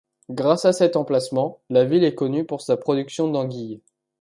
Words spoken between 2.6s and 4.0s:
sa production d'anguille.